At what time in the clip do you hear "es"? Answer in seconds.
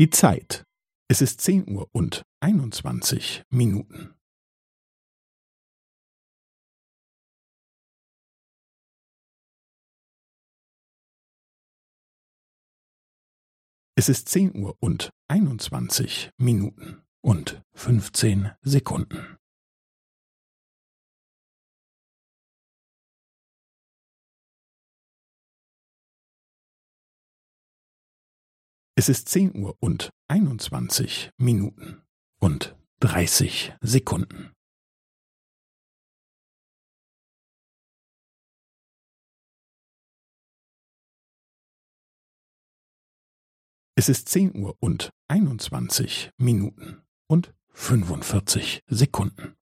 1.10-1.20, 13.94-14.08, 29.00-29.08, 43.94-44.10